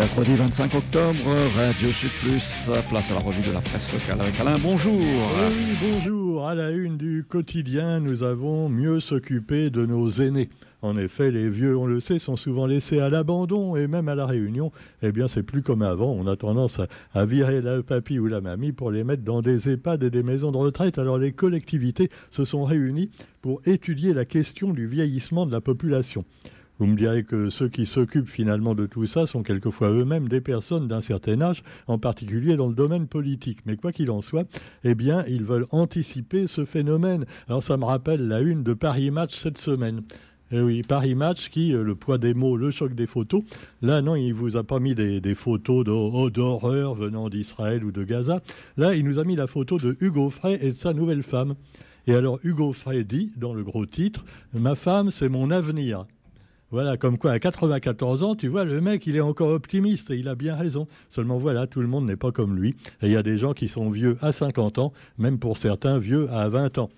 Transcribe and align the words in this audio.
Mercredi 0.00 0.34
25 0.34 0.74
octobre, 0.76 1.18
Radio 1.54 1.90
Sud 1.90 2.08
Plus, 2.22 2.70
place 2.88 3.10
à 3.10 3.14
la 3.16 3.20
revue 3.20 3.46
de 3.46 3.52
la 3.52 3.60
presse 3.60 3.92
locale 3.92 4.18
avec 4.22 4.40
Alain. 4.40 4.54
Bonjour. 4.62 4.98
Oui, 4.98 5.76
bonjour. 5.78 6.48
À 6.48 6.54
la 6.54 6.70
une 6.70 6.96
du 6.96 7.22
quotidien, 7.28 8.00
nous 8.00 8.22
avons 8.22 8.70
mieux 8.70 9.00
s'occuper 9.00 9.68
de 9.68 9.84
nos 9.84 10.08
aînés. 10.08 10.48
En 10.80 10.96
effet, 10.96 11.30
les 11.30 11.50
vieux, 11.50 11.76
on 11.76 11.84
le 11.84 12.00
sait, 12.00 12.18
sont 12.18 12.38
souvent 12.38 12.64
laissés 12.64 12.98
à 12.98 13.10
l'abandon 13.10 13.76
et 13.76 13.88
même 13.88 14.08
à 14.08 14.14
la 14.14 14.24
réunion. 14.24 14.72
Eh 15.02 15.12
bien, 15.12 15.28
c'est 15.28 15.42
plus 15.42 15.60
comme 15.60 15.82
avant. 15.82 16.12
On 16.12 16.26
a 16.26 16.34
tendance 16.34 16.80
à, 17.12 17.26
virer 17.26 17.60
le 17.60 17.82
papy 17.82 18.18
ou 18.18 18.26
la 18.26 18.40
mamie 18.40 18.72
pour 18.72 18.90
les 18.90 19.04
mettre 19.04 19.22
dans 19.22 19.42
des 19.42 19.68
EHPAD 19.68 20.02
et 20.02 20.10
des 20.10 20.22
maisons 20.22 20.50
de 20.50 20.56
retraite. 20.56 20.96
Alors, 20.96 21.18
les 21.18 21.32
collectivités 21.32 22.08
se 22.30 22.46
sont 22.46 22.64
réunies 22.64 23.10
pour 23.42 23.60
étudier 23.66 24.14
la 24.14 24.24
question 24.24 24.72
du 24.72 24.86
vieillissement 24.86 25.44
de 25.44 25.52
la 25.52 25.60
population. 25.60 26.24
Vous 26.80 26.86
me 26.86 26.96
direz 26.96 27.24
que 27.24 27.50
ceux 27.50 27.68
qui 27.68 27.84
s'occupent 27.84 28.30
finalement 28.30 28.74
de 28.74 28.86
tout 28.86 29.04
ça 29.04 29.26
sont 29.26 29.42
quelquefois 29.42 29.90
eux-mêmes 29.90 30.28
des 30.28 30.40
personnes 30.40 30.88
d'un 30.88 31.02
certain 31.02 31.42
âge, 31.42 31.62
en 31.86 31.98
particulier 31.98 32.56
dans 32.56 32.68
le 32.68 32.74
domaine 32.74 33.06
politique. 33.06 33.58
Mais 33.66 33.76
quoi 33.76 33.92
qu'il 33.92 34.10
en 34.10 34.22
soit, 34.22 34.48
eh 34.82 34.94
bien, 34.94 35.22
ils 35.28 35.44
veulent 35.44 35.66
anticiper 35.72 36.46
ce 36.46 36.64
phénomène. 36.64 37.26
Alors 37.48 37.62
ça 37.62 37.76
me 37.76 37.84
rappelle 37.84 38.26
la 38.26 38.40
une 38.40 38.62
de 38.62 38.72
Paris 38.72 39.10
Match 39.10 39.38
cette 39.38 39.58
semaine. 39.58 40.00
Eh 40.52 40.62
oui, 40.62 40.82
Paris 40.82 41.14
Match 41.14 41.50
qui, 41.50 41.74
euh, 41.74 41.82
le 41.82 41.94
poids 41.94 42.16
des 42.16 42.32
mots, 42.32 42.56
le 42.56 42.70
choc 42.70 42.94
des 42.94 43.06
photos. 43.06 43.42
Là, 43.82 44.00
non, 44.00 44.16
il 44.16 44.32
vous 44.32 44.56
a 44.56 44.64
pas 44.64 44.80
mis 44.80 44.94
des, 44.94 45.34
photos 45.34 45.84
oh, 45.86 46.30
d'horreur 46.30 46.94
venant 46.94 47.28
d'Israël 47.28 47.84
ou 47.84 47.92
de 47.92 48.04
Gaza. 48.04 48.40
Là, 48.78 48.94
il 48.94 49.04
nous 49.04 49.18
a 49.18 49.24
mis 49.24 49.36
la 49.36 49.46
photo 49.46 49.76
de 49.76 49.98
Hugo 50.00 50.30
Frey 50.30 50.58
et 50.62 50.68
de 50.68 50.76
sa 50.76 50.94
nouvelle 50.94 51.24
femme. 51.24 51.56
Et 52.06 52.14
alors, 52.14 52.40
Hugo 52.42 52.72
Frey 52.72 53.04
dit, 53.04 53.32
dans 53.36 53.52
le 53.52 53.64
gros 53.64 53.84
titre, 53.84 54.24
Ma 54.54 54.76
femme, 54.76 55.10
c'est 55.10 55.28
mon 55.28 55.50
avenir. 55.50 56.06
Voilà, 56.72 56.96
comme 56.96 57.18
quoi, 57.18 57.32
à 57.32 57.40
94 57.40 58.22
ans, 58.22 58.36
tu 58.36 58.46
vois, 58.46 58.64
le 58.64 58.80
mec, 58.80 59.04
il 59.08 59.16
est 59.16 59.20
encore 59.20 59.50
optimiste 59.50 60.10
et 60.12 60.16
il 60.16 60.28
a 60.28 60.36
bien 60.36 60.54
raison. 60.54 60.86
Seulement 61.08 61.38
voilà, 61.38 61.66
tout 61.66 61.80
le 61.80 61.88
monde 61.88 62.06
n'est 62.06 62.14
pas 62.14 62.30
comme 62.30 62.56
lui. 62.56 62.76
Et 63.02 63.06
il 63.06 63.12
y 63.12 63.16
a 63.16 63.24
des 63.24 63.38
gens 63.38 63.54
qui 63.54 63.68
sont 63.68 63.90
vieux 63.90 64.16
à 64.20 64.30
50 64.30 64.78
ans, 64.78 64.92
même 65.18 65.40
pour 65.40 65.58
certains 65.58 65.98
vieux 65.98 66.30
à 66.30 66.48
20 66.48 66.78
ans. 66.78 66.88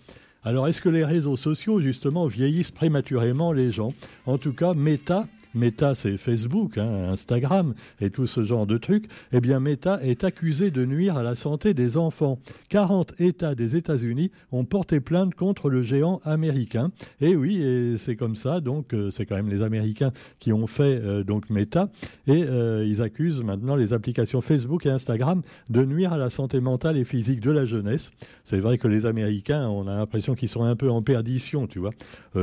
Alors, 0.45 0.69
est-ce 0.69 0.83
que 0.83 0.91
les 0.91 1.06
réseaux 1.06 1.37
sociaux, 1.37 1.81
justement, 1.81 2.27
vieillissent 2.27 2.70
prématurément 2.70 3.53
les 3.53 3.73
gens? 3.73 3.95
En 4.27 4.37
tout 4.37 4.53
cas, 4.53 4.75
Meta 4.75 5.27
Meta, 5.55 5.95
c'est 5.95 6.17
Facebook, 6.17 6.78
hein, 6.78 7.11
Instagram 7.11 7.75
et 8.00 8.11
tout 8.11 8.27
ce 8.27 8.42
genre 8.42 8.67
de 8.67 8.78
trucs, 8.78 9.06
eh 9.33 9.41
bien 9.41 9.61
Meta 9.61 10.00
est 10.03 10.25
accusé 10.25 10.70
de 10.70 10.84
nuire 10.84 11.17
à 11.17 11.22
la 11.22 11.34
santé 11.34 11.75
des 11.75 11.97
enfants. 11.97 12.39
40 12.69 13.20
États 13.20 13.55
des 13.55 13.77
États-Unis 13.77 14.30
ont 14.50 14.64
porté 14.64 15.00
plainte 15.00 15.34
contre 15.34 15.69
le 15.69 15.83
géant 15.83 16.20
américain. 16.25 16.91
Et 17.20 17.36
oui, 17.36 17.62
et 17.62 17.98
c'est 17.98 18.17
comme 18.17 18.36
ça, 18.36 18.61
donc 18.61 18.95
euh, 18.95 19.11
c'est 19.11 19.27
quand 19.27 19.36
même 19.36 19.50
les 19.50 19.62
Américains 19.62 20.12
qui 20.39 20.53
ont 20.53 20.67
fait 20.67 21.00
euh, 21.03 21.25
donc 21.25 21.50
Meta, 21.50 21.89
et 22.27 22.45
euh, 22.45 22.84
ils 22.86 23.03
accusent 23.03 23.42
maintenant 23.42 23.77
les 23.77 23.92
applications 23.92 24.41
Facebook 24.41 24.86
et 24.86 24.91
Instagram 24.91 25.42
de 25.69 25.84
nuire 25.84 26.12
à 26.12 26.17
la 26.17 26.30
santé 26.30 26.61
mentale 26.61 26.97
et 26.97 27.05
physique 27.05 27.41
de 27.41 27.50
la 27.50 27.67
jeunesse. 27.67 28.11
C'est 28.45 28.61
vrai 28.61 28.78
que 28.78 28.89
les 28.89 29.06
Américains, 29.06 29.69
on 29.69 29.86
a 29.86 29.97
l'impression 29.97 30.34
qu'ils 30.34 30.48
sont 30.48 30.64
un 30.64 30.77
peu 30.77 30.91
en 30.91 31.03
perdition, 31.03 31.67
tu 31.67 31.78
vois. 31.78 31.92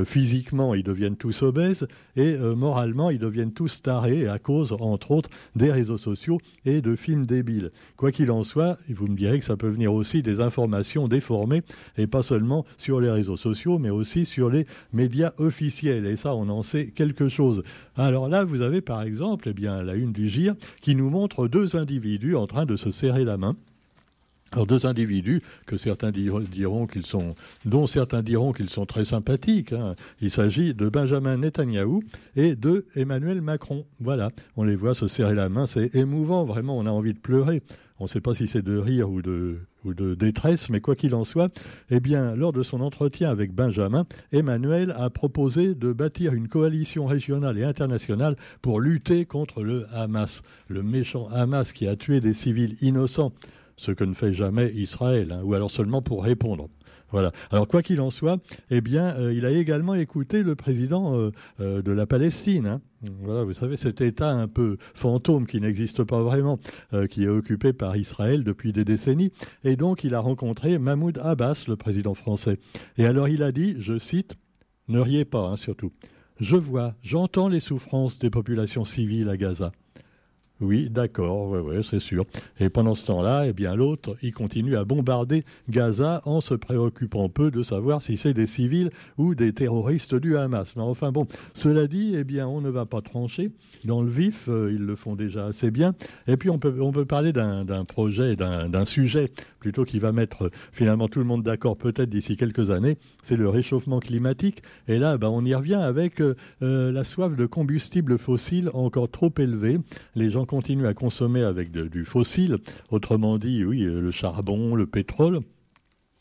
physiquement, 0.06 0.74
ils 0.74 0.84
deviennent 0.84 1.18
tous 1.18 1.42
obèses, 1.42 1.88
et 2.16 2.38
moralement, 2.38 2.99
ils 3.10 3.20
deviennent 3.20 3.54
tous 3.54 3.82
tarés 3.82 4.28
à 4.28 4.40
cause, 4.40 4.74
entre 4.74 5.12
autres, 5.12 5.30
des 5.56 5.72
réseaux 5.72 5.98
sociaux 5.98 6.40
et 6.66 6.82
de 6.82 6.98
films 6.98 7.26
débiles. 7.26 7.72
Quoi 7.96 8.12
qu'il 8.12 8.32
en 8.32 8.44
soit, 8.44 8.78
vous 8.90 9.08
me 9.08 9.16
direz 9.16 9.40
que 9.40 9.46
ça 9.46 9.56
peut 9.56 9.70
venir 9.70 9.94
aussi 9.94 10.22
des 10.22 10.42
informations 10.42 11.08
déformées, 11.08 11.64
et 11.98 12.08
pas 12.08 12.24
seulement 12.24 12.66
sur 12.78 13.00
les 13.00 13.10
réseaux 13.10 13.38
sociaux, 13.38 13.80
mais 13.80 13.90
aussi 13.90 14.26
sur 14.26 14.50
les 14.50 14.68
médias 14.92 15.32
officiels. 15.38 16.06
Et 16.06 16.18
ça, 16.18 16.36
on 16.36 16.50
en 16.50 16.64
sait 16.64 16.88
quelque 16.88 17.30
chose. 17.30 17.64
Alors 17.96 18.28
là, 18.28 18.44
vous 18.44 18.62
avez 18.62 18.82
par 18.82 19.02
exemple 19.04 19.48
eh 19.50 19.54
bien, 19.54 19.82
la 19.84 19.96
une 19.96 20.12
du 20.12 20.30
GIR 20.30 20.56
qui 20.82 20.96
nous 20.96 21.10
montre 21.10 21.48
deux 21.48 21.76
individus 21.76 22.36
en 22.36 22.48
train 22.48 22.66
de 22.66 22.76
se 22.76 22.92
serrer 22.92 23.24
la 23.24 23.38
main. 23.38 23.56
Alors 24.52 24.66
deux 24.66 24.86
individus 24.86 25.42
que 25.66 25.78
certains 25.78 26.12
diront 26.12 26.88
qu'ils 26.88 27.06
sont, 27.06 27.36
dont 27.66 27.88
certains 27.88 28.24
diront 28.24 28.52
qu'ils 28.52 28.70
sont 28.70 28.86
très 28.86 29.06
sympathiques. 29.06 29.74
Hein. 29.74 29.96
Il 30.22 30.32
s'agit 30.32 30.74
de 30.74 30.90
Benjamin 30.90 31.38
Netanyahou 31.38 32.04
et 32.36 32.56
de 32.56 32.86
Emmanuel 32.96 33.42
Macron. 33.42 33.86
Voilà, 34.00 34.32
on 34.58 34.64
les 34.64 34.76
voit 34.76 34.96
se 34.96 35.08
serrer 35.08 35.36
la 35.36 35.50
main, 35.50 35.68
c'est 35.68 35.96
émouvant, 35.96 36.46
vraiment, 36.46 36.78
on 36.78 36.86
a 36.86 36.92
envie 36.92 37.14
de 37.14 37.20
pleurer. 37.20 37.62
On 38.00 38.06
ne 38.06 38.10
sait 38.10 38.22
pas 38.22 38.34
si 38.34 38.48
c'est 38.48 38.62
de 38.62 38.78
rire 38.78 39.10
ou 39.10 39.22
de, 39.22 39.60
ou 39.84 39.94
de 39.94 40.16
détresse, 40.16 40.70
mais 40.70 40.80
quoi 40.80 40.96
qu'il 40.96 41.14
en 41.14 41.26
soit, 41.26 41.52
eh 41.90 42.00
bien, 42.00 42.34
lors 42.34 42.54
de 42.54 42.64
son 42.64 42.80
entretien 42.80 43.30
avec 43.30 43.54
Benjamin, 43.54 44.06
Emmanuel 44.32 44.96
a 44.98 45.10
proposé 45.10 45.76
de 45.76 45.92
bâtir 45.92 46.34
une 46.34 46.48
coalition 46.48 47.06
régionale 47.06 47.58
et 47.58 47.66
internationale 47.66 48.38
pour 48.62 48.80
lutter 48.80 49.26
contre 49.26 49.64
le 49.64 49.86
Hamas, 49.92 50.44
le 50.70 50.82
méchant 50.82 51.28
Hamas 51.28 51.74
qui 51.74 51.88
a 51.88 51.98
tué 51.98 52.22
des 52.22 52.34
civils 52.34 52.78
innocents 52.82 53.34
ce 53.80 53.92
que 53.92 54.04
ne 54.04 54.14
fait 54.14 54.34
jamais 54.34 54.72
Israël, 54.74 55.32
hein, 55.32 55.42
ou 55.44 55.54
alors 55.54 55.72
seulement 55.72 56.02
pour 56.02 56.24
répondre. 56.24 56.70
Voilà. 57.12 57.32
Alors 57.50 57.68
quoi 57.68 57.82
qu'il 57.82 58.02
en 58.02 58.12
soit, 58.12 58.40
eh 58.70 58.82
bien, 58.82 59.16
euh, 59.16 59.34
il 59.34 59.46
a 59.46 59.52
également 59.52 59.96
écouté 59.96 60.44
le 60.44 60.56
président 60.56 61.16
euh, 61.16 61.32
euh, 61.60 61.82
de 61.82 61.92
la 61.92 62.06
Palestine. 62.06 62.68
Hein. 62.68 62.82
Voilà, 63.22 63.44
vous 63.44 63.54
savez, 63.54 63.78
cet 63.78 64.02
État 64.02 64.30
un 64.30 64.48
peu 64.48 64.78
fantôme 64.94 65.48
qui 65.48 65.60
n'existe 65.62 66.04
pas 66.04 66.22
vraiment, 66.22 66.60
qui 67.10 67.24
est 67.24 67.30
occupé 67.30 67.72
par 67.72 67.96
Israël 67.96 68.44
depuis 68.44 68.74
des 68.74 68.84
décennies. 68.84 69.32
Et 69.64 69.78
donc, 69.78 70.04
il 70.04 70.14
a 70.14 70.20
rencontré 70.20 70.78
Mahmoud 70.78 71.18
Abbas, 71.24 71.64
le 71.70 71.78
président 71.78 72.14
français. 72.14 72.60
Et 72.98 73.06
alors, 73.06 73.30
il 73.30 73.42
a 73.42 73.54
dit, 73.54 73.78
je 73.80 73.98
cite, 73.98 74.36
ne 74.90 75.00
riez 75.00 75.24
pas, 75.24 75.48
hein, 75.48 75.56
surtout. 75.56 75.94
Je 76.42 76.58
vois, 76.58 76.96
j'entends 77.02 77.48
les 77.48 77.62
souffrances 77.62 78.20
des 78.20 78.30
populations 78.30 78.84
civiles 78.84 79.30
à 79.30 79.38
Gaza. 79.38 79.72
Oui, 80.62 80.90
d'accord, 80.90 81.50
ouais, 81.50 81.60
ouais, 81.60 81.84
c'est 81.84 82.02
sûr. 82.02 82.26
Et 82.60 82.68
pendant 82.68 82.94
ce 82.94 83.06
temps-là, 83.08 83.46
eh 83.48 83.54
bien, 83.54 83.76
l'autre, 83.76 84.18
il 84.22 84.34
continue 84.34 84.76
à 84.76 84.84
bombarder 84.84 85.46
Gaza 85.70 86.22
en 86.26 86.42
se 86.42 86.54
préoccupant 86.54 87.30
peu 87.30 87.50
de 87.50 87.64
savoir 87.64 88.02
si 88.02 88.18
c'est 88.18 88.34
des 88.34 88.48
civils 88.48 88.92
ou 89.18 89.36
des 89.36 89.54
terroristes 89.54 90.16
du 90.16 90.36
Hamas. 90.36 90.76
Mais 90.76 90.82
enfin 90.82 91.14
bon, 91.14 91.28
cela 91.54 91.88
dit, 91.88 92.14
eh 92.18 92.26
bien, 92.26 92.46
on 92.46 92.60
ne 92.60 92.70
va 92.70 92.86
pas 92.86 93.02
trancher 93.02 93.52
dans 93.86 94.02
le 94.02 94.10
vif, 94.10 94.50
euh, 94.50 94.70
ils 94.74 94.86
le 94.86 94.98
font 94.98 95.16
déjà 95.16 95.46
assez 95.46 95.72
bien. 95.72 95.96
Et 96.28 96.36
puis, 96.36 96.50
on 96.50 96.60
peut, 96.60 96.76
on 96.82 96.92
peut 96.92 97.06
parler 97.06 97.32
d'un 97.32 97.86
projet, 97.86 98.36
d'un 98.36 98.86
sujet 98.86 99.32
plutôt 99.60 99.86
qui 99.86 100.00
va 100.00 100.12
mettre 100.12 100.50
finalement 100.72 101.08
tout 101.08 101.20
le 101.20 101.26
monde 101.26 101.44
d'accord 101.44 101.78
peut-être 101.78 102.10
d'ici 102.10 102.38
quelques 102.38 102.72
années, 102.72 102.98
c'est 103.24 103.36
le 103.36 103.50
réchauffement 103.50 104.00
climatique. 104.00 104.64
Et 104.88 104.98
là, 104.98 105.18
ben, 105.18 105.30
on 105.30 105.46
y 105.46 105.54
revient 105.54 105.76
avec 105.76 106.22
euh, 106.22 106.36
euh, 106.62 106.92
la 106.92 107.04
soif 107.04 107.36
de 107.36 107.46
combustibles 107.46 108.18
fossiles 108.18 108.70
encore 108.74 109.10
trop 109.10 109.32
élevée. 109.38 109.80
Les 110.16 110.30
gens 110.30 110.46
continuent 110.50 110.88
à 110.88 110.96
consommer 110.96 111.44
avec 111.44 111.72
du 111.72 112.06
fossile, 112.06 112.58
autrement 112.90 113.38
dit, 113.38 113.64
oui, 113.64 113.82
le 113.82 114.10
charbon, 114.10 114.74
le 114.74 114.88
pétrole 114.88 115.42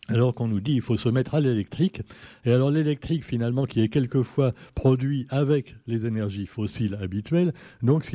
alors 0.08 0.34
qu'on 0.34 0.48
nous 0.48 0.60
dit 0.60 0.72
il 0.72 0.80
faut 0.80 0.96
se 0.96 1.08
mettre 1.08 1.34
à 1.34 1.40
l'électrique. 1.40 2.02
Et 2.44 2.52
alors 2.52 2.70
l'électrique 2.70 3.24
finalement 3.24 3.66
qui 3.66 3.80
est 3.80 3.88
quelquefois 3.88 4.52
produit 4.74 5.26
avec 5.28 5.76
les 5.86 6.06
énergies 6.06 6.46
fossiles 6.46 6.98
habituelles, 7.00 7.52
donc 7.82 8.04
ce 8.04 8.10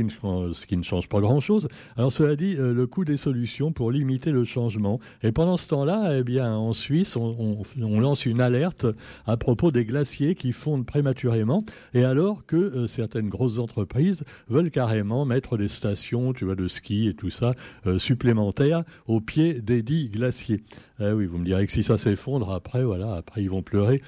qui 0.65 0.77
ne, 0.77 0.83
change 0.83 1.07
pas 1.07 1.21
grand-chose. 1.21 1.67
Alors 1.95 2.11
cela 2.11 2.35
dit, 2.35 2.55
euh, 2.57 2.73
le 2.73 2.87
coût 2.87 3.05
des 3.05 3.17
solutions 3.17 3.71
pour 3.71 3.91
limiter 3.91 4.31
le 4.31 4.43
changement. 4.43 4.99
Et 5.21 5.31
pendant 5.31 5.57
ce 5.57 5.67
temps-là, 5.69 6.17
eh 6.17 6.23
bien 6.23 6.53
en 6.55 6.73
Suisse, 6.73 7.15
on, 7.15 7.63
lance 7.77 8.25
une 8.25 8.41
alerte 8.41 8.85
à 9.25 9.37
propos 9.37 9.71
des 9.71 9.85
glaciers 9.85 10.35
qui 10.35 10.51
fondent 10.51 10.85
prématurément. 10.85 11.63
Et 11.93 12.03
alors 12.03 12.45
que 12.45 12.55
euh, 12.55 12.87
certaines 12.87 13.29
grosses 13.29 13.59
entreprises 13.59 14.23
veulent 14.49 14.71
carrément 14.71 15.25
mettre 15.25 15.57
des 15.57 15.67
stations, 15.67 16.33
tu 16.33 16.45
vois, 16.45 16.55
de 16.55 16.67
ski 16.67 17.07
et 17.07 17.13
tout 17.13 17.29
ça 17.29 17.53
euh, 17.85 17.99
supplémentaires 17.99 18.83
au 19.07 19.21
pied 19.21 19.61
des 19.61 19.83
dix 19.83 20.09
glaciers. 20.09 20.63
Eh 20.99 21.11
oui, 21.11 21.25
vous 21.25 21.39
me 21.39 21.45
direz 21.45 21.65
que 21.65 21.71
si 21.71 21.81
ça 21.81 21.97
s'effondre, 21.97 22.51
après, 22.51 22.83
voilà, 22.83 23.15
après 23.15 23.41
ils 23.41 23.49
vont 23.49 23.63
pleurer. 23.63 24.01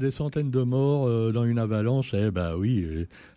Des 0.00 0.10
centaines 0.10 0.50
de 0.50 0.62
morts 0.62 1.06
euh, 1.06 1.32
dans 1.32 1.44
une 1.44 1.58
avalanche. 1.58 2.14
Eh 2.14 2.30
ben 2.30 2.56
oui, 2.56 2.86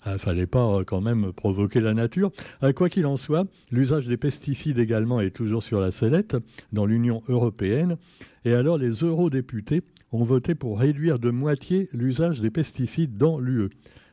il 0.05 0.11
ne 0.11 0.17
fallait 0.17 0.47
pas 0.47 0.79
euh, 0.79 0.83
quand 0.85 1.01
même 1.01 1.33
provoquer 1.33 1.81
la 1.81 1.93
nature. 1.93 2.31
Euh, 2.63 2.71
quoi 2.71 2.87
qu'il 2.87 3.05
en 3.05 3.17
soit, 3.17 3.45
l'usage 3.71 4.07
des 4.07 4.15
pesticides 4.15 4.79
également 4.79 5.19
est 5.19 5.31
toujours 5.31 5.63
sur 5.63 5.81
la 5.81 5.91
sellette 5.91 6.37
dans 6.71 6.85
l'Union 6.85 7.23
européenne. 7.27 7.97
Et 8.45 8.53
alors, 8.53 8.77
les 8.77 8.91
eurodéputés 8.91 9.81
ont 10.13 10.23
voté 10.23 10.55
pour 10.55 10.79
réduire 10.79 11.19
de 11.19 11.29
moitié 11.29 11.89
l'usage 11.91 12.39
des 12.39 12.51
pesticides 12.51 13.17
dans 13.17 13.37
l'UE. 13.37 13.69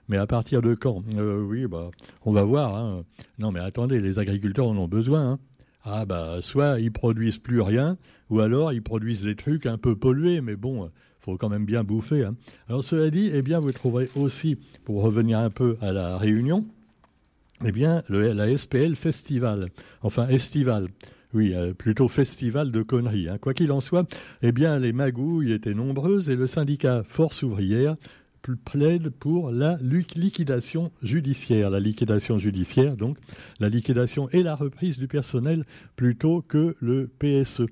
Mais 0.08 0.16
à 0.16 0.26
partir 0.26 0.62
de 0.62 0.74
quand? 0.74 1.04
Oui, 1.16 1.68
bah, 1.68 1.90
on 2.24 2.32
va 2.32 2.42
voir. 2.42 2.74
Hein. 2.74 3.04
Non, 3.38 3.52
mais 3.52 3.60
attendez, 3.60 4.00
les 4.00 4.18
agriculteurs 4.18 4.66
en 4.66 4.76
ont 4.76 4.88
besoin. 4.88 5.32
Hein. 5.32 5.38
Ah 5.84 6.04
bah 6.04 6.38
soit 6.42 6.78
ils 6.78 6.92
produisent 6.92 7.38
plus 7.38 7.60
rien, 7.60 7.96
ou 8.28 8.40
alors 8.40 8.72
ils 8.72 8.82
produisent 8.82 9.22
des 9.22 9.36
trucs 9.36 9.66
un 9.66 9.78
peu 9.78 9.96
pollués, 9.96 10.40
mais 10.40 10.56
bon, 10.56 10.90
faut 11.20 11.36
quand 11.36 11.48
même 11.48 11.64
bien 11.64 11.84
bouffer. 11.84 12.24
Hein. 12.24 12.34
Alors 12.68 12.84
cela 12.84 13.10
dit, 13.10 13.30
eh 13.32 13.42
bien 13.42 13.60
vous 13.60 13.72
trouverez 13.72 14.10
aussi, 14.14 14.58
pour 14.84 15.02
revenir 15.02 15.38
un 15.38 15.50
peu 15.50 15.76
à 15.80 15.92
la 15.92 16.18
réunion, 16.18 16.66
eh 17.64 17.72
bien 17.72 18.02
le, 18.08 18.32
la 18.32 18.56
SPL 18.56 18.94
Festival, 18.96 19.70
enfin 20.02 20.28
estival. 20.28 20.88
Oui, 21.32 21.54
euh, 21.54 21.72
plutôt 21.72 22.08
festival 22.08 22.72
de 22.72 22.82
conneries. 22.82 23.28
Hein. 23.28 23.38
Quoi 23.38 23.54
qu'il 23.54 23.70
en 23.70 23.80
soit, 23.80 24.12
eh 24.42 24.50
bien 24.50 24.80
les 24.80 24.92
magouilles 24.92 25.52
étaient 25.52 25.74
nombreuses 25.74 26.28
et 26.28 26.34
le 26.34 26.48
syndicat 26.48 27.04
Force 27.04 27.44
ouvrière 27.44 27.96
plaide 28.64 29.10
pour 29.10 29.50
la 29.50 29.78
liquidation 30.14 30.90
judiciaire. 31.02 31.70
La 31.70 31.80
liquidation 31.80 32.38
judiciaire, 32.38 32.96
donc 32.96 33.18
la 33.58 33.68
liquidation 33.68 34.28
et 34.30 34.42
la 34.42 34.54
reprise 34.54 34.98
du 34.98 35.08
personnel 35.08 35.64
plutôt 35.96 36.42
que 36.42 36.76
le 36.80 37.08
PSE. 37.18 37.66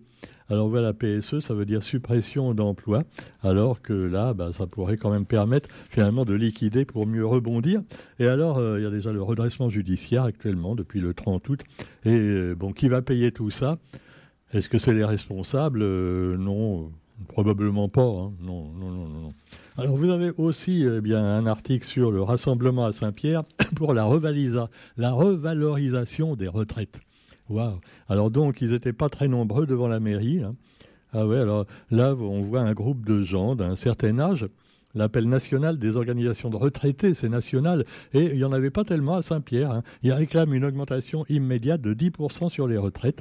Alors 0.51 0.69
voilà, 0.69 0.95
PSE, 0.95 1.41
ça 1.41 1.53
veut 1.53 1.67
dire 1.67 1.83
suppression 1.83 2.55
d'emplois, 2.55 3.05
alors 3.43 3.83
que 3.83 3.93
là, 3.93 4.33
bah, 4.33 4.51
ça 4.57 4.67
pourrait 4.67 4.97
quand 4.97 5.11
même 5.11 5.27
permettre 5.27 5.69
finalement 5.91 6.25
de 6.25 6.33
liquider 6.33 6.87
pour 6.87 7.07
mieux 7.07 7.27
rebondir. 7.27 7.83
Et 8.19 8.27
alors, 8.27 8.57
euh, 8.57 8.79
il 8.81 8.83
y 8.83 8.87
a 8.87 8.91
déjà 8.91 9.13
le 9.13 9.23
redressement 9.23 9.69
judiciaire 9.69 10.25
actuellement 10.25 10.75
depuis 10.75 11.01
le 11.01 11.13
30 11.13 11.47
août. 11.51 11.61
Et 12.07 12.17
euh, 12.17 12.55
bon, 12.55 12.73
qui 12.73 12.89
va 12.89 13.03
payer 13.03 13.31
tout 13.31 13.51
ça? 13.51 13.79
Est-ce 14.55 14.71
que 14.71 14.79
c'est 14.79 14.95
les 14.95 15.05
responsables? 15.05 15.83
Euh, 15.83 16.39
Non. 16.39 16.91
Probablement 17.27 17.89
pas. 17.89 18.03
Hein. 18.03 18.33
Non, 18.41 18.71
non, 18.73 18.91
non, 18.91 19.09
non. 19.09 19.33
Alors 19.77 19.97
vous 19.97 20.11
avez 20.11 20.31
aussi 20.37 20.85
eh 20.85 21.01
bien 21.01 21.25
un 21.25 21.47
article 21.47 21.87
sur 21.87 22.13
le 22.13 22.23
rassemblement 22.23 22.85
à 22.85 22.93
Saint-Pierre 22.93 23.43
pour 23.77 23.93
la, 23.93 24.05
revalorisation 24.05 26.37
des 26.37 26.47
retraites. 26.49 27.01
Waouh 27.49 27.81
Alors 28.09 28.31
donc 28.31 28.61
ils 28.61 28.71
n'étaient 28.71 28.93
pas 28.93 29.09
très 29.09 29.27
nombreux 29.27 29.67
devant 29.67 29.89
la 29.89 29.99
mairie. 30.01 30.43
Hein. 30.43 30.55
Ah 31.13 31.27
ouais, 31.27 31.39
alors 31.39 31.67
là 31.91 32.15
on 32.15 32.43
voit 32.43 32.61
un 32.61 32.73
groupe 32.73 33.05
de 33.05 33.23
gens 33.23 33.57
d'un 33.57 33.75
certain 33.75 34.19
âge. 34.19 34.47
L'appel 34.95 35.29
national 35.29 35.79
des 35.79 35.97
organisations 35.97 36.51
de 36.51 36.57
retraités, 36.57 37.15
c'est 37.15 37.29
national, 37.29 37.85
et 38.15 38.25
il 38.25 38.37
n'y 38.37 38.45
en 38.45 38.53
avait 38.53 38.71
pas 38.71 38.85
tellement 38.85 39.17
à 39.17 39.23
Saint-Pierre. 39.23 39.71
Hein. 39.71 39.83
Ils 40.03 40.13
réclament 40.13 40.55
une 40.55 40.65
augmentation 40.65 41.27
immédiate 41.29 41.83
de 41.83 41.95
10% 41.95 42.49
sur 42.49 42.67
les 42.67 42.79
retraites. 42.79 43.21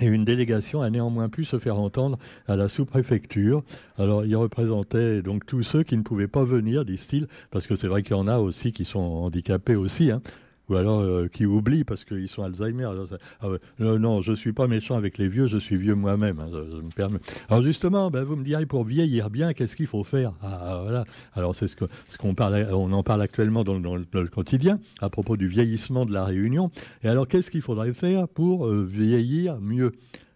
Et 0.00 0.06
une 0.06 0.24
délégation 0.24 0.82
a 0.82 0.90
néanmoins 0.90 1.28
pu 1.28 1.44
se 1.44 1.58
faire 1.58 1.78
entendre 1.78 2.18
à 2.48 2.56
la 2.56 2.68
sous-préfecture. 2.68 3.62
Alors, 3.98 4.24
il 4.24 4.36
représentait 4.36 5.22
donc 5.22 5.46
tous 5.46 5.62
ceux 5.62 5.82
qui 5.84 5.96
ne 5.96 6.02
pouvaient 6.02 6.28
pas 6.28 6.44
venir, 6.44 6.84
disent-ils, 6.84 7.28
parce 7.50 7.66
que 7.66 7.76
c'est 7.76 7.88
vrai 7.88 8.02
qu'il 8.02 8.12
y 8.12 8.18
en 8.18 8.28
a 8.28 8.38
aussi 8.38 8.72
qui 8.72 8.84
sont 8.84 9.00
handicapés 9.00 9.76
aussi. 9.76 10.10
Hein 10.10 10.20
ou 10.68 10.76
alors 10.76 11.00
euh, 11.00 11.28
qui 11.28 11.46
oublient 11.46 11.84
parce 11.84 12.04
qu'ils 12.04 12.28
sont 12.28 12.42
Alzheimer. 12.42 12.88
Ah 13.40 13.46
non, 13.78 14.20
je 14.22 14.32
ne 14.32 14.36
suis 14.36 14.52
pas 14.52 14.66
méchant 14.66 14.96
avec 14.96 15.18
les 15.18 15.28
vieux, 15.28 15.46
je 15.46 15.58
suis 15.58 15.76
vieux 15.76 15.94
moi-même. 15.94 16.40
Hein. 16.40 17.10
Alors 17.48 17.62
justement, 17.62 18.10
ben, 18.10 18.22
vous 18.22 18.36
me 18.36 18.44
direz 18.44 18.66
pour 18.66 18.84
vieillir 18.84 19.30
bien, 19.30 19.52
qu'est-ce 19.52 19.76
qu'il 19.76 19.86
faut 19.86 20.04
faire? 20.04 20.32
Ah. 20.42 21.04
Alors 21.34 21.54
c'est 21.54 21.68
ce 21.68 21.76
qu'on 22.18 22.34
parle, 22.34 22.68
on 22.72 22.92
en 22.92 23.02
parle 23.02 23.22
actuellement 23.22 23.64
dans, 23.64 23.96
le 23.96 24.26
quotidien 24.26 24.80
à 25.00 25.08
propos 25.08 25.36
du 25.36 25.46
vieillissement 25.46 26.06
de 26.06 26.12
la 26.12 26.24
Réunion. 26.24 26.70
Et 27.02 27.08
alors 27.08 27.28
qu'est-ce 27.28 27.50
qu'il 27.50 27.62
faudrait 27.62 27.92
faire 27.92 28.28
pour 28.28 28.66
euh, 28.66 28.84
vieillir 28.84 29.58
mieux? 29.60 29.92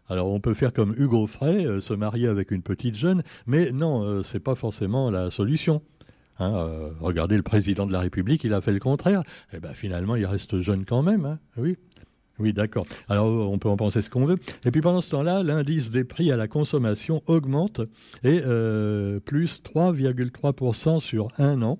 Alors 0.08 0.32
on 0.32 0.40
peut 0.40 0.54
faire 0.54 0.72
comme 0.72 0.94
Hugo 0.96 1.26
Frey, 1.26 1.64
euh, 1.66 1.80
se 1.80 1.94
marier 1.94 2.28
avec 2.28 2.50
une 2.50 2.62
petite 2.62 2.96
jeune, 2.96 3.22
mais 3.46 3.72
non, 3.72 4.22
c'est 4.22 4.40
pas 4.40 4.54
forcément 4.54 5.10
la 5.10 5.30
solution. 5.30 5.82
Hein, 6.40 6.54
euh, 6.56 6.90
regardez 7.00 7.36
le 7.36 7.42
président 7.42 7.86
de 7.86 7.92
la 7.92 8.00
République, 8.00 8.42
il 8.44 8.54
a 8.54 8.60
fait 8.60 8.72
le 8.72 8.80
contraire. 8.80 9.20
Et 9.52 9.56
eh 9.56 9.60
ben 9.60 9.74
finalement, 9.74 10.16
il 10.16 10.26
reste 10.26 10.60
jeune 10.60 10.84
quand 10.84 11.02
même. 11.02 11.24
Hein. 11.24 11.38
oui. 11.56 11.76
Oui, 12.40 12.54
d'accord. 12.54 12.86
Alors, 13.10 13.52
on 13.52 13.58
peut 13.58 13.68
en 13.68 13.76
penser 13.76 14.00
ce 14.00 14.08
qu'on 14.08 14.24
veut. 14.24 14.36
Et 14.64 14.70
puis 14.70 14.80
pendant 14.80 15.02
ce 15.02 15.10
temps-là, 15.10 15.42
l'indice 15.42 15.90
des 15.90 16.04
prix 16.04 16.32
à 16.32 16.38
la 16.38 16.48
consommation 16.48 17.22
augmente 17.26 17.82
et 18.24 18.40
euh, 18.46 19.20
plus 19.20 19.62
3,3% 19.62 21.00
sur 21.00 21.28
un 21.36 21.60
an. 21.60 21.78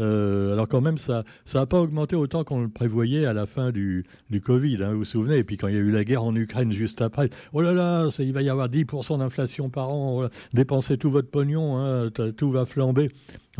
Euh, 0.00 0.54
alors 0.54 0.66
quand 0.66 0.80
même, 0.80 0.96
ça 0.96 1.24
n'a 1.52 1.66
pas 1.66 1.78
augmenté 1.78 2.16
autant 2.16 2.42
qu'on 2.42 2.62
le 2.62 2.70
prévoyait 2.70 3.26
à 3.26 3.34
la 3.34 3.44
fin 3.44 3.70
du, 3.70 4.06
Covid, 4.42 4.82
hein, 4.82 4.92
vous 4.92 5.00
vous 5.00 5.04
souvenez? 5.04 5.36
Et 5.36 5.44
puis 5.44 5.58
quand 5.58 5.68
il 5.68 5.74
y 5.74 5.76
a 5.76 5.80
eu 5.80 5.90
la 5.90 6.04
guerre 6.04 6.24
en 6.24 6.34
Ukraine 6.34 6.72
juste 6.72 7.02
après, 7.02 7.28
oh 7.52 7.60
là 7.60 7.74
là, 7.74 8.08
il 8.18 8.32
va 8.32 8.40
y 8.40 8.48
avoir 8.48 8.70
10% 8.70 9.18
d'inflation 9.18 9.68
par 9.68 9.90
an, 9.90 10.30
dépensez 10.54 10.96
tout 10.96 11.10
votre 11.10 11.28
pognon, 11.28 12.10
tout 12.34 12.50
va 12.50 12.64
flamber. 12.64 13.10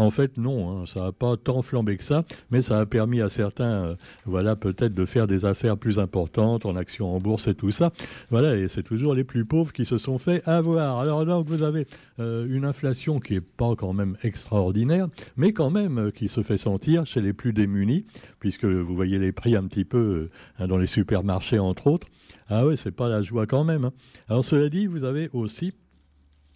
En 0.01 0.11
fait, 0.11 0.39
non, 0.39 0.71
hein, 0.71 0.87
ça 0.87 1.01
n'a 1.03 1.13
pas 1.13 1.37
tant 1.37 1.61
flambé 1.61 1.99
que 1.99 2.05
ça, 2.05 2.25
mais 2.51 2.63
ça 2.63 2.81
a 2.81 2.87
permis 2.87 3.21
à 3.21 3.29
certains, 3.29 3.85
euh, 3.85 3.95
voilà, 4.25 4.57
peut-être 4.57 4.95
de 4.95 5.05
faire 5.05 5.27
des 5.27 5.45
affaires 5.45 5.77
plus 5.77 5.99
importantes 5.99 6.65
en 6.65 6.75
actions 6.75 7.15
en 7.15 7.21
bourse 7.21 7.49
et 7.49 7.55
tout 7.55 7.71
ça. 7.71 7.93
Voilà, 8.31 8.57
et 8.57 8.69
c'est 8.69 8.83
toujours 8.83 9.13
les 9.13 9.25
plus 9.25 9.45
pauvres 9.45 9.75
qui 9.75 9.85
se 9.85 9.99
sont 9.99 10.17
fait 10.17 10.43
avoir. 10.49 11.01
Alors 11.01 11.27
donc, 11.27 11.47
vous 11.47 11.63
avez 11.63 11.87
euh, 12.19 12.47
une 12.49 12.65
inflation 12.65 13.21
qui 13.21 13.35
n'est 13.35 13.43
pas 13.43 13.77
quand 13.77 13.93
même 13.93 14.17
extraordinaire, 14.23 15.09
mais 15.37 15.53
quand 15.53 15.69
même 15.69 15.99
euh, 15.99 16.11
qui 16.11 16.29
se 16.29 16.41
fait 16.41 16.57
sentir 16.57 17.05
chez 17.05 17.21
les 17.21 17.35
plus 17.35 17.53
démunis, 17.53 18.07
puisque 18.39 18.65
vous 18.65 18.97
voyez 18.97 19.19
les 19.19 19.33
prix 19.33 19.55
un 19.55 19.67
petit 19.67 19.85
peu 19.85 20.31
hein, 20.59 20.67
dans 20.67 20.79
les 20.79 20.87
supermarchés, 20.87 21.59
entre 21.59 21.89
autres. 21.89 22.07
Ah 22.49 22.67
oui, 22.67 22.79
c'est 22.79 22.91
pas 22.91 23.11
la 23.11 23.21
joie 23.21 23.47
quand 23.47 23.65
même. 23.65 23.85
Hein. 23.85 23.93
Alors 24.31 24.45
cela 24.45 24.71
dit, 24.71 24.87
vous 24.87 25.05
avez 25.05 25.29
aussi 25.35 25.75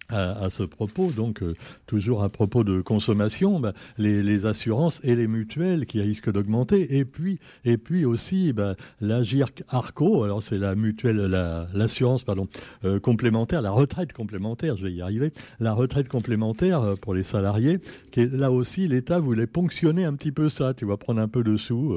à, 0.09 0.49
ce 0.49 0.63
propos, 0.63 1.11
donc 1.11 1.41
euh, 1.41 1.55
toujours 1.87 2.23
à 2.23 2.29
propos 2.29 2.63
de 2.63 2.81
consommation, 2.81 3.59
bah, 3.59 3.73
les, 3.97 4.45
assurances 4.45 4.99
et 5.03 5.15
les 5.15 5.27
mutuelles 5.27 5.85
qui 5.85 6.01
risquent 6.01 6.31
d'augmenter, 6.31 6.97
et 6.97 7.05
puis 7.05 7.39
et 7.63 7.77
puis 7.77 8.05
aussi 8.05 8.53
bah, 8.53 8.75
l'Agirc 9.01 9.63
Arco, 9.67 10.23
alors 10.23 10.43
c'est 10.43 10.57
la 10.57 10.75
mutuelle, 10.75 11.17
l'assurance 11.73 12.23
pardon 12.23 12.47
euh, 12.83 12.99
complémentaire, 12.99 13.61
la 13.61 13.71
retraite 13.71 14.13
complémentaire, 14.13 14.77
je 14.77 14.83
vais 14.83 14.93
y 14.93 15.01
arriver, 15.01 15.31
la 15.59 15.73
retraite 15.73 16.07
complémentaire 16.07 16.81
euh, 16.81 16.93
pour 16.95 17.15
les 17.15 17.23
salariés, 17.23 17.79
qui 18.11 18.27
là 18.27 18.51
aussi 18.51 18.87
l'État 18.87 19.19
voulait 19.19 19.47
ponctionner 19.47 20.05
un 20.05 20.13
petit 20.13 20.31
peu 20.31 20.49
ça, 20.49 20.73
tu 20.73 20.85
vas 20.85 20.97
prendre 20.97 21.21
un 21.21 21.27
peu 21.27 21.43
de 21.43 21.57
sous. 21.57 21.95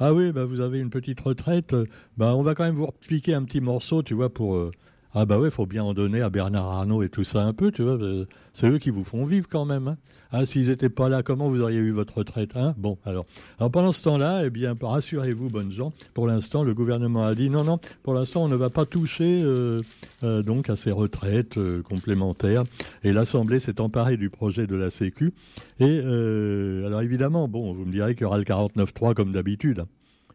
ah 0.00 0.12
oui, 0.12 0.32
bah, 0.32 0.44
vous 0.44 0.60
avez 0.60 0.80
une 0.80 0.90
petite 0.90 1.20
retraite, 1.20 1.74
bah, 2.18 2.34
on 2.36 2.42
va 2.42 2.54
quand 2.54 2.64
même 2.64 2.76
vous 2.76 2.86
repiquer 2.86 3.32
un 3.34 3.44
petit 3.44 3.60
morceau, 3.60 4.02
tu 4.02 4.14
vois, 4.14 4.28
pour 4.28 4.70
ah 5.14 5.24
bah 5.24 5.38
ouais, 5.38 5.50
faut 5.50 5.66
bien 5.66 5.84
en 5.84 5.94
donner 5.94 6.20
à 6.20 6.28
Bernard 6.28 6.66
Arnault 6.66 7.02
et 7.02 7.08
tout 7.08 7.24
ça 7.24 7.42
un 7.42 7.54
peu, 7.54 7.72
tu 7.72 7.82
vois. 7.82 7.94
Euh, 7.94 8.26
c'est 8.52 8.68
eux 8.68 8.78
qui 8.78 8.90
vous 8.90 9.04
font 9.04 9.24
vivre 9.24 9.48
quand 9.48 9.64
même. 9.64 9.88
Hein. 9.88 9.96
Ah, 10.30 10.44
s'ils 10.44 10.68
n'étaient 10.68 10.90
pas 10.90 11.08
là, 11.08 11.22
comment 11.22 11.48
vous 11.48 11.62
auriez 11.62 11.78
eu 11.78 11.92
votre 11.92 12.18
retraite 12.18 12.56
hein? 12.56 12.74
Bon, 12.76 12.98
alors. 13.06 13.24
Alors 13.58 13.70
pendant 13.70 13.92
ce 13.92 14.02
temps-là, 14.02 14.42
eh 14.44 14.50
bien, 14.50 14.76
rassurez-vous, 14.78 15.48
bonnes 15.48 15.72
gens. 15.72 15.94
Pour 16.12 16.26
l'instant, 16.26 16.62
le 16.62 16.74
gouvernement 16.74 17.24
a 17.24 17.34
dit 17.34 17.48
non, 17.48 17.64
non. 17.64 17.78
Pour 18.02 18.12
l'instant, 18.12 18.44
on 18.44 18.48
ne 18.48 18.56
va 18.56 18.68
pas 18.68 18.84
toucher 18.84 19.42
euh, 19.42 19.80
euh, 20.22 20.42
donc 20.42 20.68
à 20.68 20.76
ces 20.76 20.90
retraites 20.90 21.58
complémentaires. 21.84 22.64
Et 23.02 23.14
l'Assemblée 23.14 23.60
s'est 23.60 23.80
emparée 23.80 24.18
du 24.18 24.28
projet 24.28 24.66
de 24.66 24.76
la 24.76 24.90
Sécu. 24.90 25.32
Et 25.80 26.00
alors 26.00 27.00
évidemment, 27.00 27.48
bon, 27.48 27.72
vous 27.72 27.86
me 27.86 27.92
direz 27.92 28.14
qu'il 28.14 28.22
y 28.22 28.26
aura 28.26 28.38
le 28.38 28.44
49.3 28.44 29.14
comme 29.14 29.32
d'habitude. 29.32 29.80
Hein. 29.80 29.88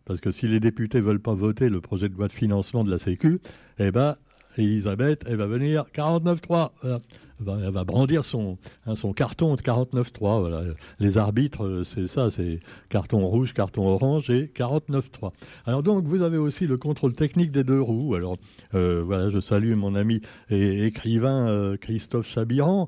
Parce 0.06 0.20
que 0.20 0.32
si 0.32 0.48
les 0.48 0.60
députés 0.60 1.00
veulent 1.00 1.22
pas 1.22 1.34
voter 1.34 1.70
le 1.70 1.80
projet 1.80 2.10
de 2.10 2.16
loi 2.16 2.28
de 2.28 2.34
financement 2.34 2.84
de 2.84 2.92
la 2.92 2.98
Sécu, 2.98 3.40
eh 3.80 3.92
ben, 3.92 4.18
Elisabeth, 4.58 5.24
elle 5.28 5.38
va 5.38 5.48
venir 5.48 5.86
49-3. 5.96 6.72
Elle 6.84 7.00
va 7.40 7.84
brandir 7.84 8.24
son, 8.24 8.58
hein, 8.86 8.96
son 8.96 9.14
carton 9.14 9.56
de 9.56 9.62
49-3. 9.62 10.40
Voilà. 10.40 10.64
Les 11.00 11.18
arbitres, 11.18 11.66
euh, 11.66 11.84
c'est 11.84 12.08
ça, 12.08 12.30
c'est 12.32 12.60
carton 12.90 13.26
rouge, 13.28 13.54
carton 13.54 13.88
orange 13.88 14.30
et 14.30 14.52
49-3. 14.56 15.32
Alors 15.66 15.84
donc, 15.84 16.06
vous 16.06 16.22
avez 16.22 16.38
aussi 16.38 16.68
le 16.68 16.78
contrôle 16.78 17.14
technique 17.14 17.52
des 17.52 17.64
deux 17.64 17.82
roues. 17.82 18.16
Alors 18.16 18.38
euh, 18.74 19.04
voilà, 19.06 19.30
je 19.30 19.40
salue 19.40 19.74
mon 19.76 19.96
ami 19.96 20.22
écrivain 20.50 21.48
euh, 21.48 21.78
Christophe 21.78 22.28
Chabiran, 22.28 22.88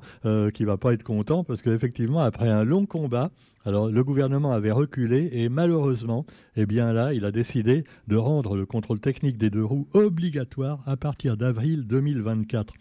qui 0.54 0.64
va 0.64 0.76
pas 0.76 0.92
être 0.92 1.02
content 1.02 1.44
parce 1.44 1.62
qu'effectivement, 1.62 2.20
après 2.20 2.48
un 2.48 2.64
long 2.64 2.86
combat, 2.86 3.30
alors 3.64 3.88
le 3.88 4.04
gouvernement 4.04 4.52
avait 4.52 4.70
reculé 4.70 5.28
et 5.32 5.48
malheureusement, 5.48 6.24
eh 6.56 6.66
bien 6.66 6.92
là, 6.92 7.12
il 7.12 7.24
a 7.24 7.32
décidé 7.32 7.84
de 8.06 8.16
rendre 8.16 8.56
le 8.56 8.64
contrôle 8.64 9.00
technique 9.00 9.38
des 9.38 9.50
deux 9.50 9.64
roues 9.64 9.88
obligatoire 9.92 10.80
à 10.86 10.96
partir 10.96 11.36
d'avril 11.36 11.86
2024. 11.86 12.74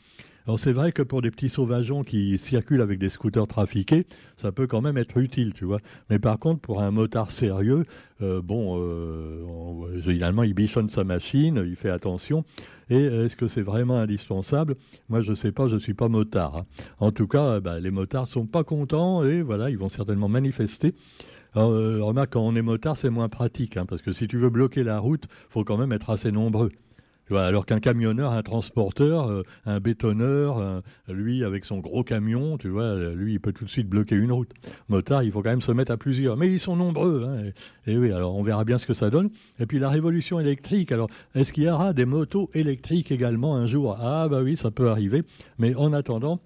Alors 0.48 0.60
c'est 0.60 0.74
vrai 0.74 0.92
que 0.92 1.02
pour 1.02 1.24
des 1.24 1.32
petits 1.32 1.50
sauvageons 1.50 2.04
qui 2.04 2.38
circulent 2.38 2.82
avec 2.82 3.00
des 3.00 3.10
scooters 3.10 3.48
trafiqués, 3.48 4.06
ça 4.38 4.52
peut 4.52 4.68
quand 4.68 4.82
même 4.82 4.98
être 4.98 5.18
utile, 5.18 5.54
tu 5.54 5.66
vois. 5.66 5.80
Mais 6.12 6.20
par 6.20 6.38
contre, 6.38 6.62
pour 6.62 6.84
un 6.84 6.92
motard 6.92 7.32
sérieux, 7.32 7.86
euh, 8.22 8.44
bon, 8.44 8.78
euh, 8.80 10.00
généralement 10.02 10.44
il 10.44 10.54
bichonne 10.54 10.88
sa 10.88 11.04
machine, 11.04 11.64
il 11.66 11.76
fait 11.76 11.90
attention. 11.90 12.46
Et 12.92 13.06
est-ce 13.06 13.36
que 13.36 13.48
c'est 13.48 13.64
vraiment 13.64 13.98
indispensable? 13.98 14.76
Moi, 15.10 15.24
je 15.24 15.32
ne 15.32 15.36
sais 15.36 15.52
pas, 15.52 15.68
je 15.68 15.76
ne 15.76 15.80
suis 15.80 15.96
pas 15.96 16.10
motard. 16.10 16.58
Hein. 16.58 16.66
En 17.00 17.12
tout 17.12 17.28
cas, 17.28 17.60
bah, 17.60 17.80
les 17.80 17.90
motards 17.90 18.28
sont 18.28 18.46
pas 18.46 18.64
contents 18.64 19.24
et 19.24 19.42
voilà, 19.42 19.72
ils 19.72 19.78
vont 19.80 19.90
certainement 19.90 20.30
manifester. 20.30 20.94
Euh, 21.58 22.04
remarque, 22.04 22.34
quand 22.34 22.46
on 22.46 22.56
est 22.56 22.62
motard, 22.62 22.98
c'est 22.98 23.10
moins 23.10 23.30
pratique, 23.30 23.78
hein, 23.78 23.86
parce 23.88 24.04
que 24.04 24.12
si 24.12 24.28
tu 24.28 24.38
veux 24.38 24.50
bloquer 24.50 24.84
la 24.84 25.00
route, 25.00 25.24
faut 25.50 25.64
quand 25.64 25.78
même 25.78 25.94
être 25.94 26.10
assez 26.10 26.32
nombreux 26.32 26.70
alors 27.32 27.66
qu'un 27.66 27.80
camionneur, 27.80 28.32
un 28.32 28.44
transporteur, 28.44 29.30
euh, 29.30 29.44
un 29.66 29.80
bétonneur, 29.80 30.84
lui 31.08 31.44
avec 31.44 31.66
son 31.66 31.80
gros 31.80 32.04
camion, 32.04 32.58
tu 32.58 32.70
vois, 32.70 32.96
lui 33.14 33.34
il 33.34 33.40
peut 33.40 33.54
tout 33.54 33.66
de 33.66 33.70
suite 33.70 33.90
bloquer 33.90 34.16
une 34.16 34.32
route. 34.32 34.52
Motard, 34.90 35.24
il 35.24 35.32
faut 35.32 35.42
quand 35.42 35.50
même 35.50 35.62
se 35.62 35.72
mettre 35.72 35.92
à 35.92 35.98
plusieurs. 35.98 36.38
Mais 36.38 36.52
ils 36.52 36.60
sont 36.60 36.76
nombreux. 36.76 37.26
Hein, 37.26 37.52
et, 37.88 37.98
oui, 37.98 38.12
alors 38.12 38.36
on 38.36 38.44
verra 38.44 38.64
bien 38.64 38.78
ce 38.78 38.86
que 38.86 38.94
ça 38.94 39.10
donne. 39.10 39.30
Et 39.60 39.66
puis 39.66 39.80
la 39.80 39.90
révolution 39.90 40.40
électrique. 40.40 40.92
Alors, 40.92 41.10
est-ce 41.34 41.52
qu'il 41.54 41.64
y 41.64 41.70
aura 41.70 41.94
des 41.94 42.06
motos 42.06 42.50
électriques 42.54 43.12
également 43.12 43.56
un 43.56 43.68
jour? 43.68 43.98
Ah 44.00 44.28
bah 44.30 44.42
oui, 44.44 44.58
ça 44.58 44.72
peut 44.72 44.90
arriver. 44.90 45.24
Mais 45.58 45.76
en 45.76 45.94
attendant, 45.94 46.40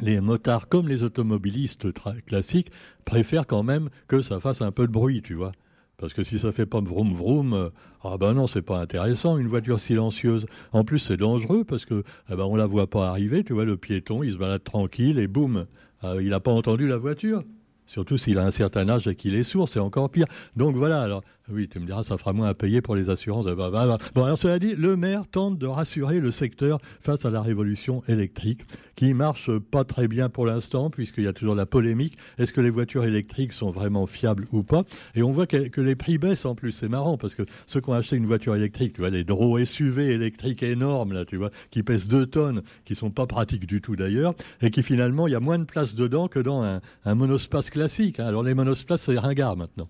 les 0.00 0.20
motards 0.20 0.68
comme 0.68 0.88
les 0.88 1.02
automobilistes 1.02 1.88
classiques 2.26 2.70
préfèrent 3.04 3.46
quand 3.46 3.62
même 3.62 3.90
que 4.06 4.22
ça 4.22 4.40
fasse 4.40 4.62
un 4.62 4.70
peu 4.70 4.86
de 4.86 4.92
bruit, 4.92 5.22
tu 5.22 5.34
vois. 5.34 5.52
Parce 5.98 6.14
que 6.14 6.22
si 6.22 6.38
ça 6.38 6.52
fait 6.52 6.64
pas 6.64 6.80
vroom 6.80 7.12
vroom, 7.12 7.52
euh, 7.54 7.70
ah 8.04 8.16
ben 8.18 8.32
non, 8.32 8.46
c'est 8.46 8.62
pas 8.62 8.78
intéressant, 8.78 9.36
une 9.36 9.48
voiture 9.48 9.80
silencieuse. 9.80 10.46
En 10.72 10.84
plus, 10.84 11.00
c'est 11.00 11.16
dangereux 11.16 11.64
parce 11.64 11.84
que 11.86 12.04
eh 12.30 12.36
ben, 12.36 12.44
on 12.44 12.54
la 12.54 12.66
voit 12.66 12.86
pas 12.86 13.08
arriver, 13.08 13.42
tu 13.42 13.52
vois, 13.52 13.64
le 13.64 13.76
piéton, 13.76 14.22
il 14.22 14.30
se 14.30 14.36
balade 14.36 14.62
tranquille 14.62 15.18
et 15.18 15.26
boum, 15.26 15.66
euh, 16.04 16.22
il 16.22 16.28
n'a 16.28 16.38
pas 16.38 16.52
entendu 16.52 16.86
la 16.86 16.98
voiture. 16.98 17.42
Surtout 17.86 18.16
s'il 18.16 18.38
a 18.38 18.44
un 18.44 18.52
certain 18.52 18.88
âge 18.88 19.08
et 19.08 19.16
qu'il 19.16 19.34
est 19.34 19.42
sourd, 19.42 19.68
c'est 19.68 19.80
encore 19.80 20.08
pire. 20.08 20.26
Donc 20.54 20.76
voilà, 20.76 21.20
oui, 21.50 21.68
tu 21.68 21.78
me 21.80 21.86
diras, 21.86 22.02
ça 22.02 22.18
fera 22.18 22.32
moins 22.32 22.48
à 22.48 22.54
payer 22.54 22.80
pour 22.80 22.94
les 22.94 23.10
assurances. 23.10 23.46
Bah, 23.46 23.54
bah, 23.54 23.70
bah. 23.70 23.98
Bon, 24.14 24.24
alors 24.24 24.38
cela 24.38 24.58
dit, 24.58 24.74
le 24.74 24.96
maire 24.96 25.26
tente 25.30 25.58
de 25.58 25.66
rassurer 25.66 26.20
le 26.20 26.30
secteur 26.30 26.78
face 27.00 27.24
à 27.24 27.30
la 27.30 27.40
révolution 27.40 28.02
électrique, 28.08 28.62
qui 28.96 29.14
marche 29.14 29.50
pas 29.58 29.84
très 29.84 30.08
bien 30.08 30.28
pour 30.28 30.46
l'instant, 30.46 30.90
puisqu'il 30.90 31.24
y 31.24 31.28
a 31.28 31.32
toujours 31.32 31.54
la 31.54 31.66
polémique. 31.66 32.18
Est-ce 32.38 32.52
que 32.52 32.60
les 32.60 32.70
voitures 32.70 33.04
électriques 33.04 33.52
sont 33.52 33.70
vraiment 33.70 34.06
fiables 34.06 34.46
ou 34.52 34.62
pas? 34.62 34.84
Et 35.14 35.22
on 35.22 35.30
voit 35.30 35.46
que, 35.46 35.80
les 35.80 35.96
prix 35.96 36.18
baissent 36.18 36.44
en 36.44 36.54
plus. 36.54 36.72
C'est 36.72 36.88
marrant, 36.88 37.16
parce 37.16 37.34
que 37.34 37.42
ceux 37.66 37.80
qui 37.80 37.90
ont 37.90 37.94
acheté 37.94 38.16
une 38.16 38.26
voiture 38.26 38.54
électrique, 38.54 38.94
tu 38.94 39.00
vois, 39.00 39.10
les 39.10 39.24
Draw 39.24 39.64
SUV 39.64 40.06
électriques 40.10 40.62
énormes, 40.62 41.12
là, 41.12 41.24
tu 41.24 41.36
vois, 41.36 41.50
qui 41.70 41.82
pèsent 41.82 42.08
2 42.08 42.26
tonnes, 42.26 42.62
qui 42.84 42.94
sont 42.94 43.10
pas 43.10 43.26
pratiques 43.26 43.66
du 43.66 43.80
tout 43.80 43.96
d'ailleurs, 43.96 44.34
et 44.60 44.70
qui 44.70 44.82
finalement, 44.82 45.26
il 45.26 45.32
y 45.32 45.36
a 45.36 45.40
moins 45.40 45.58
de 45.58 45.64
place 45.64 45.94
dedans 45.94 46.28
que 46.28 46.38
dans 46.38 46.62
un, 46.62 46.80
un 47.04 47.14
monospace 47.14 47.70
classique. 47.70 48.20
Hein. 48.20 48.26
Alors 48.26 48.42
les 48.42 48.54
monospaces, 48.54 49.02
c'est 49.02 49.18
ringard 49.18 49.56
maintenant. 49.56 49.88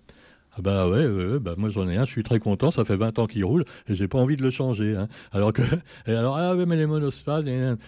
Ah 0.59 0.61
bah 0.61 0.89
ouais, 0.89 1.39
bah 1.39 1.53
moi 1.57 1.69
j'en 1.69 1.87
ai 1.87 1.95
un, 1.95 2.03
je 2.03 2.11
suis 2.11 2.23
très 2.23 2.39
content, 2.39 2.69
ça 2.69 2.83
fait 2.83 2.97
20 2.97 3.17
ans 3.19 3.27
qu'il 3.27 3.45
roule 3.45 3.63
et 3.87 3.95
j'ai 3.95 4.09
pas 4.09 4.17
envie 4.17 4.35
de 4.35 4.41
le 4.41 4.51
changer. 4.51 4.93
Hein. 4.93 5.07
Alors 5.31 5.53
que, 5.53 5.61
et 6.05 6.13
alors 6.13 6.35
ah 6.35 6.53
ouais 6.53 6.65
mais 6.65 6.75
les 6.75 6.85
monospaces, 6.85 7.45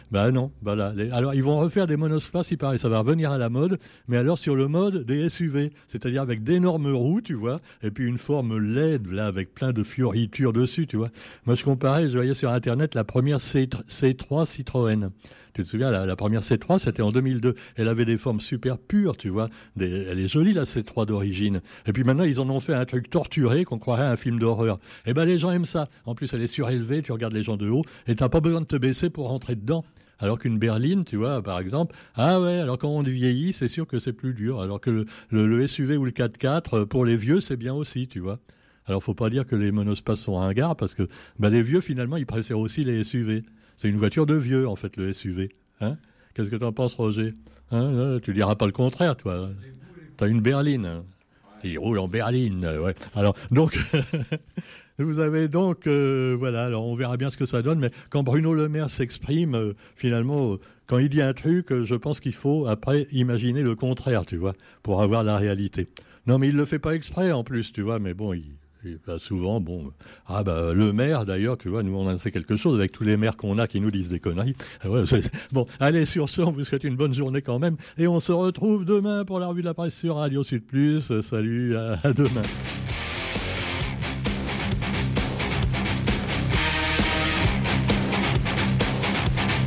bah 0.10 0.32
non, 0.32 0.54
bah 0.62 0.74
là, 0.76 0.94
alors 1.12 1.34
ils 1.34 1.44
vont 1.44 1.58
refaire 1.58 1.86
des 1.86 1.98
monospaces, 1.98 2.50
il 2.52 2.58
paraît, 2.58 2.78
ça 2.78 2.88
va 2.88 3.00
revenir 3.00 3.30
à 3.30 3.38
la 3.38 3.50
mode, 3.50 3.78
mais 4.08 4.16
alors 4.16 4.38
sur 4.38 4.56
le 4.56 4.70
mode 4.70 5.04
des 5.04 5.28
SUV, 5.28 5.74
c'est-à-dire 5.90 6.22
avec 6.22 6.44
d'énormes 6.46 6.94
roues, 6.94 7.20
tu 7.20 7.34
vois, 7.34 7.60
et 7.84 7.92
puis 7.92 8.06
une 8.06 8.18
forme 8.18 8.58
LED 8.58 9.08
là 9.08 9.28
avec 9.28 9.54
plein 9.54 9.74
de 9.74 9.84
fioritures 9.84 10.54
dessus, 10.54 10.88
tu 10.88 10.96
vois. 10.96 11.10
Moi 11.46 11.56
je 11.56 11.66
comparais, 11.66 12.08
je 12.08 12.16
voyais 12.16 12.36
sur 12.36 12.52
internet 12.52 12.96
la 12.96 13.04
première 13.04 13.42
C, 13.42 13.68
C3 13.90 14.46
Citroën. 14.46 15.10
Tu 15.54 15.64
te 15.64 15.68
souviens, 15.68 15.92
la, 15.92 16.16
première 16.16 16.42
C3, 16.42 16.80
c'était 16.80 17.02
en 17.02 17.12
2002. 17.12 17.56
Elle 17.76 17.88
avait 17.88 18.06
des 18.06 18.18
formes 18.18 18.40
super 18.40 18.78
pures, 18.78 19.18
tu 19.18 19.30
vois. 19.30 19.50
elle 19.80 20.20
est 20.20 20.28
jolie, 20.28 20.54
la 20.54 20.64
C3 20.64 21.06
d'origine. 21.06 21.62
Et 21.86 21.94
puis 21.94 22.04
maintenant, 22.04 22.24
ils 22.24 22.40
en 22.40 22.50
ont 22.50 22.60
fait 22.60 22.74
un 22.74 22.86
truc 22.86 23.10
torturé 23.10 23.66
qu'on 23.66 23.80
croirait 23.80 24.06
un 24.06 24.16
film 24.16 24.40
d'horreur. 24.40 24.80
Eh 25.06 25.14
ben, 25.14 25.26
les 25.26 25.38
gens 25.38 25.52
aiment 25.52 25.66
ça. 25.66 25.90
En 26.06 26.16
plus, 26.16 26.34
elle 26.34 26.42
est 26.42 26.48
surélevée, 26.48 27.02
tu 27.02 27.12
regardes 27.12 27.34
les 27.34 27.44
gens 27.44 27.58
de 27.58 27.70
haut, 27.70 27.84
et 28.08 28.16
tu 28.16 28.24
n'as 28.24 28.30
pas 28.30 28.40
besoin 28.40 28.62
de 28.62 28.66
te 28.66 28.78
baisser 28.78 29.10
pour 29.10 29.28
rentrer 29.28 29.56
dedans. 29.56 29.84
Alors 30.22 30.38
qu'une 30.38 30.60
berline, 30.60 31.04
tu 31.04 31.18
vois, 31.18 31.42
par 31.42 31.60
exemple, 31.60 31.96
ah 32.14 32.40
ouais, 32.40 32.60
alors 32.60 32.78
quand 32.78 32.90
on 32.90 33.02
vieillit, 33.02 33.54
c'est 33.54 33.68
sûr 33.68 33.88
que 33.88 33.98
c'est 33.98 34.14
plus 34.14 34.34
dur. 34.34 34.62
Alors 34.62 34.80
que 34.80 35.06
le, 35.32 35.68
SUV 35.68 35.98
ou 35.98 36.06
le 36.06 36.12
4x4, 36.12 36.86
pour 36.86 37.06
les 37.06 37.16
vieux, 37.16 37.42
c'est 37.42 37.58
bien 37.58 37.74
aussi, 37.74 38.08
tu 38.08 38.20
vois. 38.20 38.40
Alors, 38.86 39.04
faut 39.04 39.16
pas 39.16 39.30
dire 39.30 39.46
que 39.46 39.56
les 39.56 39.72
monospaces 39.72 40.22
sont 40.22 40.36
ringards, 40.36 40.76
parce 40.76 40.94
que 40.94 41.08
bah, 41.40 41.50
les 41.50 41.64
vieux, 41.64 41.82
finalement, 41.82 42.18
ils 42.18 42.26
préfèrent 42.26 42.60
aussi 42.60 42.84
les 42.84 43.04
SUV. 43.04 43.44
C'est 43.82 43.90
une 43.90 43.98
voiture 43.98 44.28
de 44.28 44.36
vieux, 44.36 44.68
en 44.68 44.76
fait, 44.76 44.96
le 44.96 45.12
SUV. 45.12 45.50
Hein 45.80 45.98
Qu'est-ce 46.36 46.52
que 46.52 46.56
tu 46.56 46.64
en 46.64 46.72
penses, 46.72 46.94
Roger? 46.94 47.34
Hein 47.72 48.20
Tu 48.22 48.32
diras 48.32 48.54
pas 48.54 48.68
le 48.68 48.72
contraire, 48.72 49.18
toi. 49.18 49.50
Tu 50.20 50.24
as 50.24 50.28
une 50.28 50.40
berline. 50.40 51.02
Il 51.64 51.80
roule 51.80 51.98
en 51.98 52.08
berline, 52.08 52.64
ouais. 52.64 52.94
Alors, 53.16 53.36
donc, 53.50 53.80
vous 55.00 55.18
avez 55.18 55.48
donc, 55.48 55.88
euh, 55.88 56.36
voilà, 56.38 56.66
alors 56.66 56.86
on 56.86 56.94
verra 56.94 57.18
bien 57.18 57.32
ce 57.32 57.38
que 57.38 57.48
ça 57.48 57.64
donne, 57.64 57.80
mais 57.80 57.90
quand 58.12 58.22
Bruno 58.22 58.54
Le 58.54 58.70
Maire 58.70 58.92
s'exprime, 58.92 59.56
euh, 59.56 59.74
finalement, 59.96 60.58
quand 60.86 61.00
il 61.00 61.10
dit 61.10 61.24
un 61.24 61.34
truc, 61.34 61.74
je 61.84 61.96
pense 61.96 62.20
qu'il 62.20 62.36
faut 62.36 62.68
après 62.68 63.08
imaginer 63.12 63.64
le 63.64 63.74
contraire, 63.74 64.28
tu 64.28 64.38
vois, 64.38 64.54
pour 64.84 65.02
avoir 65.02 65.24
la 65.24 65.38
réalité. 65.38 65.88
Non, 66.28 66.38
mais 66.38 66.50
il 66.50 66.56
le 66.56 66.66
fait 66.66 66.78
pas 66.78 66.94
exprès 66.94 67.32
en 67.32 67.44
plus, 67.44 67.74
tu 67.74 67.82
vois, 67.82 67.98
mais 67.98 68.14
bon, 68.14 68.34
il, 68.34 68.44
bah, 69.06 69.20
souvent, 69.20 69.60
bon, 69.60 69.92
ah 70.28 70.44
bah 70.44 70.74
le 70.74 70.94
maire 70.94 71.26
d'ailleurs, 71.26 71.58
tu 71.58 71.70
vois, 71.70 71.84
nous 71.84 71.96
on 71.96 72.08
en 72.08 72.18
sait 72.18 72.32
quelque 72.32 72.58
chose 72.58 72.76
avec 72.80 72.92
tous 72.92 73.04
les 73.04 73.18
maires 73.18 73.38
qu'on 73.38 73.58
a 73.58 73.68
qui 73.68 73.80
nous 73.80 73.92
disent 73.92 74.10
des 74.10 74.20
conneries. 74.20 74.56
Ah 74.84 74.88
bon, 75.52 75.68
allez 75.80 76.06
sur 76.06 76.30
ce, 76.30 76.42
on 76.42 76.52
vous 76.52 76.64
souhaite 76.64 76.84
une 76.84 76.96
bonne 76.96 77.14
journée 77.14 77.42
quand 77.42 77.60
même, 77.60 77.78
et 77.98 78.08
on 78.08 78.20
se 78.20 78.32
retrouve 78.32 78.86
demain 78.86 79.26
pour 79.26 79.40
la 79.40 79.48
revue 79.48 79.62
de 79.62 79.68
la 79.68 79.74
presse 79.74 79.96
sur 79.96 80.16
Radio 80.16 80.44
Sud 80.44 80.66
Plus. 80.66 81.22
Salut, 81.22 81.76
à 81.76 82.14
demain. 82.14 82.44